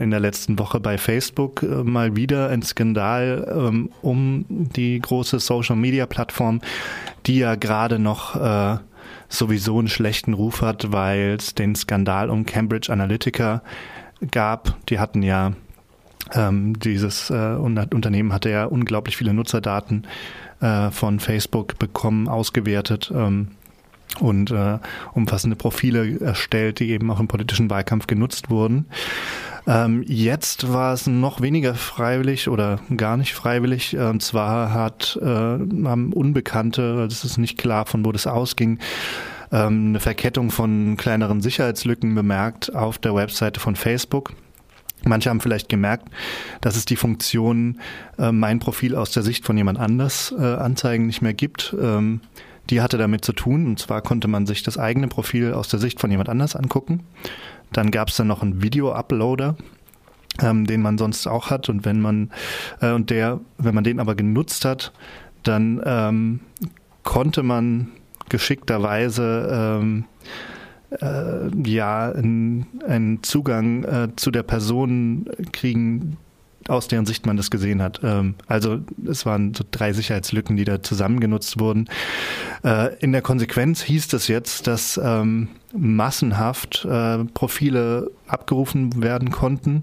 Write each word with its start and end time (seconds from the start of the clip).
in 0.00 0.10
der 0.10 0.20
letzten 0.20 0.58
Woche 0.58 0.80
bei 0.80 0.98
Facebook 0.98 1.62
äh, 1.62 1.66
mal 1.66 2.16
wieder 2.16 2.48
ein 2.48 2.62
Skandal 2.62 3.46
ähm, 3.54 3.90
um 4.02 4.44
die 4.48 4.98
große 4.98 5.38
Social-Media-Plattform, 5.38 6.60
die 7.26 7.38
ja 7.38 7.54
gerade 7.54 7.98
noch 7.98 8.36
äh, 8.36 8.78
sowieso 9.28 9.78
einen 9.78 9.88
schlechten 9.88 10.34
Ruf 10.34 10.62
hat, 10.62 10.92
weil 10.92 11.36
es 11.38 11.54
den 11.54 11.74
Skandal 11.74 12.30
um 12.30 12.46
Cambridge 12.46 12.92
Analytica 12.92 13.62
gab. 14.30 14.76
Die 14.88 14.98
hatten 14.98 15.22
ja 15.22 15.52
ähm, 16.34 16.78
dieses 16.78 17.30
äh, 17.30 17.54
Unternehmen 17.54 18.32
hatte 18.32 18.50
ja 18.50 18.64
unglaublich 18.64 19.16
viele 19.16 19.34
Nutzerdaten 19.34 20.06
äh, 20.60 20.90
von 20.90 21.20
Facebook 21.20 21.78
bekommen, 21.78 22.28
ausgewertet. 22.28 23.12
Ähm, 23.14 23.48
und 24.18 24.50
äh, 24.50 24.78
umfassende 25.12 25.54
Profile 25.54 26.18
erstellt, 26.20 26.80
die 26.80 26.90
eben 26.90 27.10
auch 27.12 27.20
im 27.20 27.28
politischen 27.28 27.70
Wahlkampf 27.70 28.08
genutzt 28.08 28.50
wurden. 28.50 28.86
Ähm, 29.66 30.04
jetzt 30.06 30.72
war 30.72 30.92
es 30.92 31.06
noch 31.06 31.40
weniger 31.40 31.74
freiwillig 31.74 32.48
oder 32.48 32.80
gar 32.96 33.16
nicht 33.16 33.34
freiwillig. 33.34 33.96
Und 33.96 34.22
zwar 34.22 34.72
hat 34.72 35.18
äh, 35.20 35.26
Unbekannte, 35.26 37.06
es 37.10 37.24
ist 37.24 37.38
nicht 37.38 37.58
klar, 37.58 37.86
von 37.86 38.04
wo 38.04 38.12
das 38.12 38.26
ausging, 38.26 38.78
ähm, 39.52 39.88
eine 39.88 40.00
Verkettung 40.00 40.50
von 40.50 40.96
kleineren 40.96 41.40
Sicherheitslücken 41.40 42.14
bemerkt 42.14 42.74
auf 42.74 42.98
der 42.98 43.14
Webseite 43.14 43.60
von 43.60 43.76
Facebook. 43.76 44.32
Manche 45.04 45.30
haben 45.30 45.40
vielleicht 45.40 45.68
gemerkt, 45.68 46.08
dass 46.60 46.76
es 46.76 46.84
die 46.84 46.96
Funktion 46.96 47.80
äh, 48.18 48.32
mein 48.32 48.58
Profil 48.58 48.94
aus 48.94 49.12
der 49.12 49.22
Sicht 49.22 49.46
von 49.46 49.56
jemand 49.56 49.78
anders 49.78 50.34
äh, 50.38 50.42
anzeigen 50.42 51.06
nicht 51.06 51.22
mehr 51.22 51.32
gibt. 51.32 51.74
Ähm, 51.80 52.20
die 52.68 52.80
hatte 52.80 52.98
damit 52.98 53.24
zu 53.24 53.32
tun. 53.32 53.66
Und 53.66 53.78
zwar 53.78 54.02
konnte 54.02 54.28
man 54.28 54.46
sich 54.46 54.62
das 54.62 54.78
eigene 54.78 55.08
Profil 55.08 55.52
aus 55.54 55.68
der 55.68 55.80
Sicht 55.80 56.00
von 56.00 56.10
jemand 56.10 56.28
anders 56.28 56.54
angucken. 56.54 57.00
Dann 57.72 57.90
gab 57.90 58.08
es 58.08 58.16
dann 58.16 58.26
noch 58.26 58.42
einen 58.42 58.62
Video-Uploader, 58.62 59.56
ähm, 60.40 60.66
den 60.66 60.82
man 60.82 60.98
sonst 60.98 61.26
auch 61.26 61.50
hat. 61.50 61.68
Und 61.68 61.84
wenn 61.84 62.00
man 62.00 62.30
äh, 62.80 62.92
und 62.92 63.10
der, 63.10 63.40
wenn 63.58 63.74
man 63.74 63.84
den 63.84 64.00
aber 64.00 64.14
genutzt 64.14 64.64
hat, 64.64 64.92
dann 65.42 65.80
ähm, 65.84 66.40
konnte 67.02 67.42
man 67.42 67.88
geschickterweise 68.28 69.78
ähm, 69.80 70.04
äh, 71.00 71.48
ja 71.68 72.12
einen 72.12 73.18
Zugang 73.22 73.84
äh, 73.84 74.08
zu 74.16 74.30
der 74.30 74.42
Person 74.42 75.28
kriegen, 75.52 76.16
aus 76.68 76.88
deren 76.88 77.06
Sicht 77.06 77.26
man 77.26 77.36
das 77.36 77.50
gesehen 77.50 77.82
hat. 77.82 78.00
Ähm, 78.02 78.34
also 78.46 78.80
es 79.06 79.26
waren 79.26 79.54
so 79.54 79.64
drei 79.70 79.92
Sicherheitslücken, 79.92 80.56
die 80.56 80.64
da 80.64 80.82
zusammengenutzt 80.82 81.58
wurden. 81.58 81.88
Äh, 82.64 82.96
in 82.96 83.12
der 83.12 83.22
Konsequenz 83.22 83.82
hieß 83.82 84.08
das 84.08 84.28
jetzt, 84.28 84.66
dass 84.66 85.00
ähm, 85.02 85.48
massenhaft 85.72 86.84
äh, 86.84 87.24
Profile 87.24 88.10
abgerufen 88.26 89.02
werden 89.02 89.30
konnten. 89.30 89.82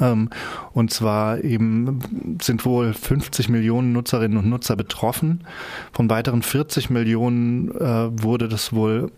Ähm, 0.00 0.30
und 0.72 0.90
zwar 0.92 1.42
eben 1.44 2.38
sind 2.40 2.64
wohl 2.64 2.94
50 2.94 3.48
Millionen 3.48 3.92
Nutzerinnen 3.92 4.38
und 4.38 4.48
Nutzer 4.48 4.76
betroffen. 4.76 5.44
Von 5.92 6.08
weiteren 6.08 6.42
40 6.42 6.90
Millionen 6.90 7.70
äh, 7.72 8.22
wurde 8.22 8.48
das 8.48 8.72
wohl 8.72 9.10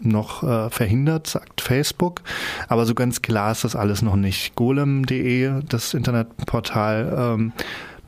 noch 0.00 0.42
äh, 0.42 0.70
verhindert, 0.70 1.26
sagt 1.26 1.60
Facebook. 1.60 2.22
Aber 2.68 2.86
so 2.86 2.94
ganz 2.94 3.22
klar 3.22 3.52
ist 3.52 3.64
das 3.64 3.76
alles 3.76 4.02
noch 4.02 4.16
nicht. 4.16 4.54
Golem.de, 4.54 5.62
das 5.68 5.94
Internetportal, 5.94 7.14
ähm, 7.16 7.52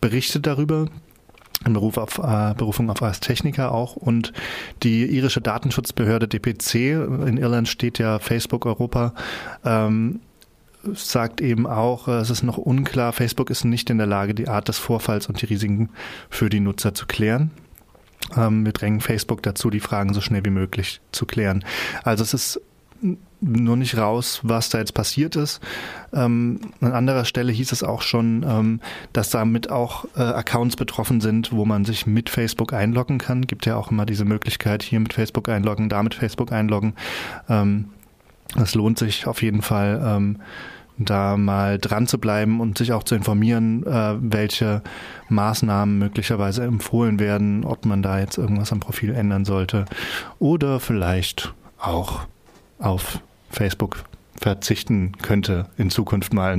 berichtet 0.01 0.47
darüber. 0.47 0.87
In 1.65 1.75
Beruf 1.75 1.97
auf, 1.97 2.19
äh, 2.19 2.55
Berufung 2.55 2.91
auf 2.91 3.03
als 3.03 3.21
Techniker 3.21 3.73
auch. 3.73 3.95
Und 3.95 4.33
die 4.83 5.07
irische 5.07 5.41
Datenschutzbehörde 5.41 6.27
DPC, 6.27 6.75
in 7.27 7.37
Irland 7.37 7.69
steht 7.69 7.99
ja 7.99 8.19
Facebook 8.19 8.67
Europa, 8.67 9.15
ähm, 9.65 10.21
sagt 10.93 11.41
eben 11.41 11.69
auch, 11.69 12.09
es 12.09 12.31
ist 12.31 12.43
noch 12.43 12.59
unklar, 12.59 13.13
Facebook 13.13 13.51
ist 13.51 13.65
nicht 13.65 13.89
in 13.91 13.99
der 13.99 14.09
Lage, 14.09 14.35
die 14.35 14.49
Art 14.49 14.67
des 14.67 14.79
Vorfalls 14.79 15.29
und 15.29 15.41
die 15.41 15.47
Risiken 15.47 15.91
für 16.29 16.51
die 16.51 16.59
Nutzer 16.59 16.95
zu 16.95 17.07
klären. 17.07 17.53
Ähm, 18.37 18.65
wir 18.65 18.73
drängen 18.73 19.01
Facebook 19.01 19.43
dazu, 19.43 19.71
die 19.71 19.81
Fragen 19.81 20.15
so 20.15 20.21
schnell 20.21 20.45
wie 20.45 20.51
möglich 20.51 21.01
zu 21.13 21.27
klären. 21.27 21.65
Also 22.05 22.23
es 22.23 22.35
ist 22.35 22.61
nur 23.41 23.77
nicht 23.77 23.97
raus, 23.97 24.41
was 24.45 24.69
da 24.69 24.79
jetzt 24.79 24.95
passiert 24.95 25.35
ist. 25.35 25.61
Ähm, 26.13 26.61
an 26.81 26.93
anderer 26.93 27.25
Stelle 27.25 27.53
hieß 27.53 27.73
es 27.73 27.83
auch 27.83 28.03
schon, 28.03 28.45
ähm, 28.49 28.81
dass 29.13 29.31
damit 29.31 29.71
auch 29.71 30.05
äh, 30.17 30.21
Accounts 30.21 30.77
betroffen 30.77 31.21
sind, 31.21 31.53
wo 31.53 31.65
man 31.65 31.85
sich 31.85 32.07
mit 32.07 32.31
Facebook 32.31 32.73
einloggen 32.73 33.19
kann. 33.19 33.47
Gibt 33.47 33.67
ja 33.67 33.77
auch 33.77 33.91
immer 33.91 34.07
diese 34.07 34.25
Möglichkeit, 34.25 34.83
hier 34.85 35.01
mit 35.01 35.13
Facebook 35.13 35.49
einloggen, 35.49 35.89
da 35.89 36.03
mit 36.03 36.15
Facebook 36.15 36.53
einloggen. 36.53 36.95
Ähm, 37.49 37.87
das 38.55 38.75
lohnt 38.75 38.99
sich 38.99 39.27
auf 39.27 39.43
jeden 39.43 39.63
Fall. 39.63 40.37
Da 40.99 41.37
mal 41.37 41.79
dran 41.79 42.07
zu 42.07 42.19
bleiben 42.19 42.61
und 42.61 42.79
sich 42.79 42.93
auch 42.93 43.03
zu 43.03 43.15
informieren, 43.15 43.85
äh, 43.87 44.15
welche 44.21 44.83
Maßnahmen 45.29 45.99
möglicherweise 45.99 46.65
empfohlen 46.65 47.19
werden, 47.19 47.65
ob 47.65 47.87
man 47.87 48.03
da 48.03 48.19
jetzt 48.19 48.39
irgendwas 48.39 48.73
am 48.73 48.81
Profil 48.81 49.13
ändern 49.15 49.45
sollte 49.45 49.87
oder 50.39 50.81
vielleicht 50.81 51.55
auch 51.79 52.27
auf 52.79 53.21
Facebook 53.51 54.05
verzichten 54.43 55.13
könnte 55.23 55.67
in 55.77 55.91
Zukunft 55.91 56.35
mal 56.35 56.53